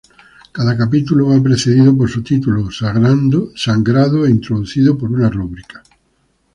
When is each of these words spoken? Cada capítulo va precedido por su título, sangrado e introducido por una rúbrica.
Cada 0.51 0.75
capítulo 0.75 1.27
va 1.27 1.43
precedido 1.43 1.95
por 1.95 2.09
su 2.09 2.23
título, 2.23 2.69
sangrado 2.71 4.25
e 4.25 4.31
introducido 4.31 4.97
por 4.97 5.11
una 5.11 5.29
rúbrica. 5.29 5.83